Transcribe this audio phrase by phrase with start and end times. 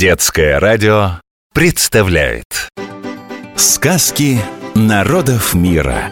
[0.00, 1.20] Детское радио
[1.52, 2.70] представляет
[3.54, 4.40] Сказки
[4.74, 6.10] народов мира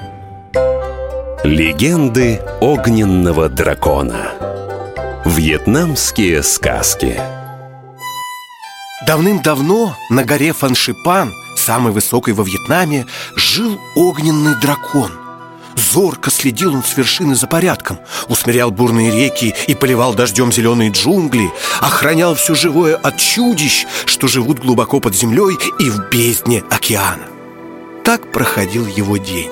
[1.43, 4.35] Легенды огненного дракона.
[5.24, 7.19] Вьетнамские сказки.
[9.06, 15.12] Давным-давно на горе Фаншипан, самой высокой во Вьетнаме, жил огненный дракон–
[15.93, 17.98] Зорко следил он с вершины за порядком
[18.29, 21.50] Усмирял бурные реки и поливал дождем зеленые джунгли
[21.80, 27.27] Охранял все живое от чудищ, что живут глубоко под землей и в бездне океана
[28.05, 29.51] Так проходил его день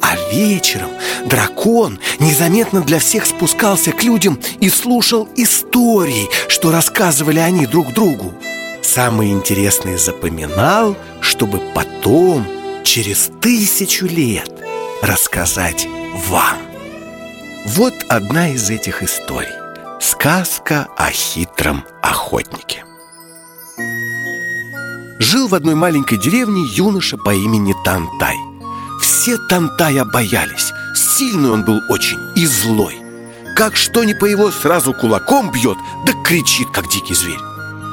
[0.00, 0.90] а вечером
[1.26, 8.34] дракон незаметно для всех спускался к людям и слушал истории, что рассказывали они друг другу.
[8.82, 12.46] Самые интересные запоминал, чтобы потом,
[12.84, 14.52] через тысячу лет,
[15.02, 15.86] рассказать
[16.28, 16.58] вам.
[17.66, 19.54] Вот одна из этих историй.
[20.00, 22.84] Сказка о хитром охотнике.
[25.18, 28.36] Жил в одной маленькой деревне юноша по имени Тантай.
[29.00, 30.72] Все Тантая боялись.
[30.94, 32.96] Сильный он был очень и злой.
[33.56, 37.40] Как что ни по его сразу кулаком бьет, да кричит, как дикий зверь.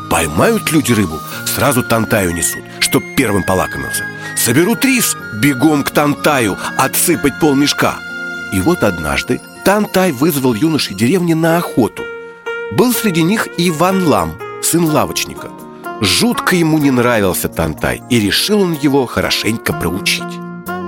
[0.10, 4.06] Поймают люди рыбу, сразу Тантаю несут, чтоб первым полакомился.
[4.36, 7.96] Соберут рис, бегом к Тантаю, отсыпать полмешка.
[8.52, 12.04] И вот однажды Тантай вызвал юношей деревни на охоту.
[12.78, 15.50] Был среди них и Иван Лам, сын лавочника.
[16.02, 20.24] Жутко ему не нравился Тантай, и решил он его хорошенько проучить.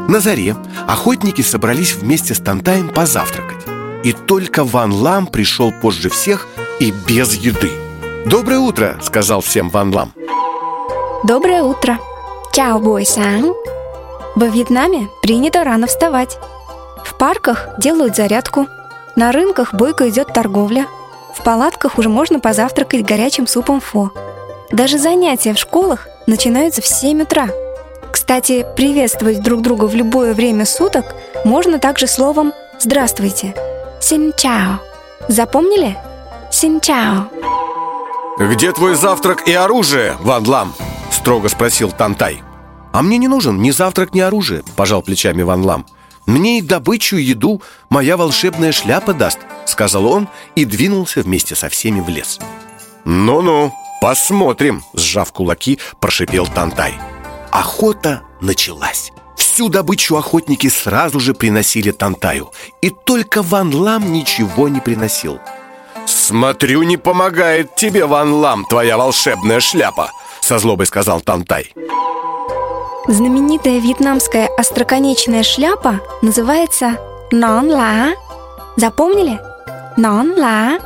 [0.08, 0.56] На заре
[0.88, 3.66] охотники собрались вместе с Тантаем позавтракать.
[4.04, 6.48] И только Ван Лам пришел позже всех
[6.80, 7.72] и без еды.
[8.26, 10.14] «Доброе утро!»— сказал всем Ван Лам.
[11.24, 11.98] Доброе утро!
[12.58, 13.54] Чао, бой сан!
[14.36, 16.40] Во Вьетнаме принято рано вставать.
[17.06, 18.66] В парках делают зарядку,
[19.16, 20.88] на рынках бойко идет торговля,
[21.36, 24.10] в палатках уже можно позавтракать горячим супом фо.
[24.72, 27.48] Даже занятия в школах начинаются в 7 утра.
[28.12, 31.14] Кстати, приветствовать друг друга в любое время суток
[31.46, 33.54] можно также словом «здравствуйте».
[34.02, 34.80] Син чао.
[35.28, 35.96] Запомнили?
[36.50, 37.28] Син чао.
[38.40, 40.74] «Где твой завтрак и оружие, Ван Лам?»—
[41.12, 42.47] строго спросил Тантай.
[42.98, 45.86] «А мне не нужен ни завтрак, ни оружие»,— пожал плечами Ван Лам.
[46.26, 49.38] «Мне и добычу, и еду моя волшебная шляпа даст»,—
[49.68, 52.40] сказал он и двинулся вместе со всеми в лес.
[53.06, 53.72] «Ну-ну,
[54.02, 56.96] посмотрим»,— сжав кулаки, прошипел Тантай.
[57.52, 59.12] Охота началась.
[59.38, 65.40] Всю добычу охотники сразу же приносили Тантаю, и только Ван Лам ничего не приносил.
[66.08, 70.10] «Смотрю, не помогает тебе, Ван Лам, твоя волшебная шляпа»,—
[70.42, 71.76] со злобой сказал Тантай.
[73.08, 76.98] Знаменитая вьетнамская остроконечная шляпа называется
[77.32, 78.10] нон ла.
[78.76, 79.40] Запомнили?
[79.96, 80.78] Нон ла.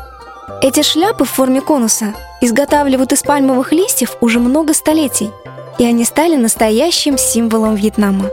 [0.62, 5.32] Эти шляпы в форме конуса изготавливают из пальмовых листьев уже много столетий,
[5.80, 8.30] и они стали настоящим символом Вьетнама.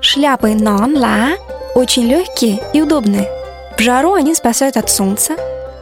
[0.00, 1.32] Шляпы нон ла
[1.74, 3.28] очень легкие и удобные.
[3.76, 5.34] В жару они спасают от солнца,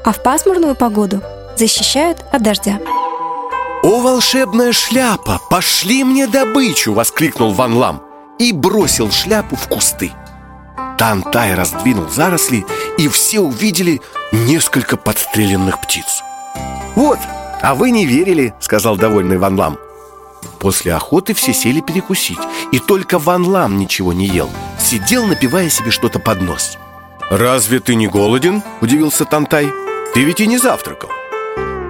[0.05, 1.23] а в пасмурную погоду
[1.57, 2.81] защищают от дождя.
[3.87, 5.41] «О, волшебная шляпа!
[5.49, 8.03] Пошли мне добычу!»— воскликнул Ван Лам
[8.37, 10.11] и бросил шляпу в кусты.
[10.99, 12.67] Тантай раздвинул заросли,
[12.99, 14.01] и все увидели
[14.33, 16.25] несколько подстреленных птиц.
[16.97, 17.21] «Вот,
[17.63, 19.79] а вы не верили!»— сказал довольный Ван Лам.
[20.59, 22.41] После охоты все сели перекусить,
[22.73, 26.77] и только Ван Лам ничего не ел, сидел, напивая себе что-то под нос.
[27.31, 29.73] «Разве ты не голоден?»– удивился Тантай.
[30.13, 31.11] «Ты ведь и не завтракал».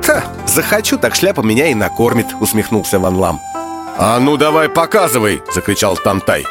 [0.06, 3.40] «Ха, захочу, так шляпа меня и накормит»,— усмехнулся Ван Лам
[3.98, 6.46] «А ну давай показывай!»— закричал Тантай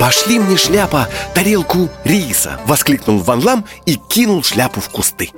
[0.00, 5.30] «Пошли мне шляпа, тарелку риса!»— воскликнул Ван Лам и кинул шляпу в кусты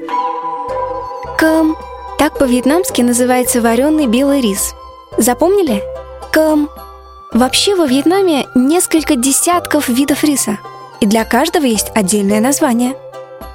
[1.37, 1.77] Кам
[2.19, 4.75] Так по-вьетнамски называется вареный белый рис
[5.19, 5.83] Запомнили?
[6.33, 6.71] Кам
[7.35, 10.57] Вообще во Вьетнаме несколько десятков видов риса
[11.03, 12.95] И для каждого есть отдельное название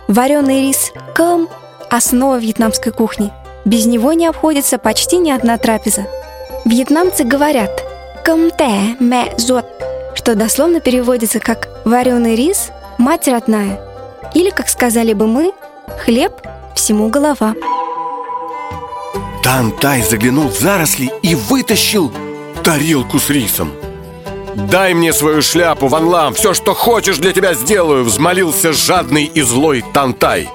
[0.07, 1.49] Вареный рис кам–
[1.89, 3.33] основа вьетнамской кухни–
[3.69, 6.07] без него не обходится почти ни одна трапеза.
[6.65, 7.69] Вьетнамцы говорят
[8.25, 9.65] «камте мэ зот»,
[10.15, 13.79] что дословно переводится как «вареный рис, мать родная»,
[14.33, 15.53] или, как сказали бы мы,
[16.03, 16.33] «хлеб
[16.75, 17.53] всему голова».
[19.43, 22.11] Тантай заглянул в заросли и вытащил
[22.63, 23.71] тарелку с рисом.
[24.55, 29.41] «Дай мне свою шляпу, Ван Лам, все, что хочешь, для тебя сделаю!» Взмолился жадный и
[29.41, 30.49] злой Тантай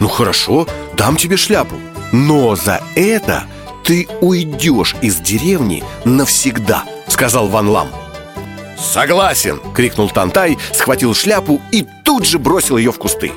[0.00, 1.76] «Ну хорошо, дам тебе шляпу
[2.12, 3.44] но за это
[3.84, 7.88] ты уйдешь из деревни навсегда, сказал Ван Лам.
[8.78, 13.32] Согласен, крикнул Тантай, схватил шляпу и тут же бросил ее в кусты.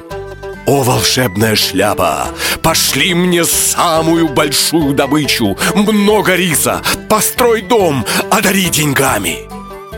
[0.66, 2.28] О, волшебная шляпа,
[2.64, 5.56] пошли мне самую большую добычу!
[5.76, 9.48] Много риса, построй дом, одари деньгами!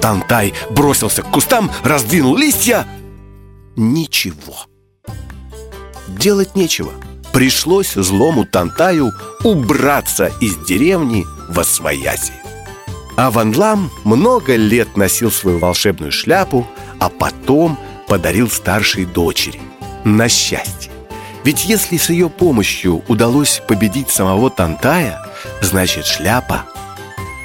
[0.01, 2.85] Тантай бросился к кустам, раздвинул листья.
[3.77, 4.65] Ничего.
[6.07, 6.91] Делать нечего
[7.37, 9.13] Пришлось злому Тантаю
[9.43, 12.33] убраться из деревни во свояси
[13.15, 16.65] А Ван Лам много лет носил свою волшебную шляпу
[16.99, 19.61] А потом подарил старшей дочери
[20.03, 20.91] на счастье.
[21.43, 25.23] Ведь если с ее помощью удалось победить самого Тантая,
[25.61, 26.65] значит шляпа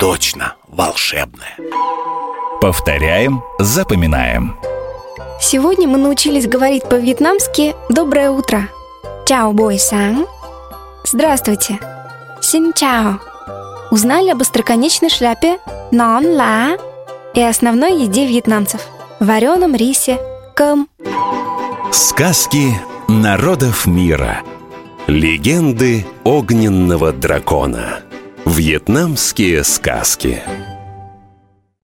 [0.00, 1.58] точно волшебная.
[2.62, 4.56] Повторяем, запоминаем.
[5.38, 8.70] Сегодня мы научились говорить по-вьетнамски «Доброе утро».
[9.26, 10.26] Чао, бой сан.
[11.04, 11.78] Здравствуйте.
[12.40, 13.20] Син чао.
[13.90, 15.58] Узнали об остроконечной шляпе
[15.90, 16.76] нон ла
[17.34, 18.80] и основной еде вьетнамцев–
[19.20, 20.18] вареном рисе
[20.56, 20.88] кэм.
[21.92, 22.68] Сказки
[23.08, 24.42] народов мира.
[25.06, 28.00] Легенды огненного дракона.
[28.44, 30.42] Вьетнамские сказки.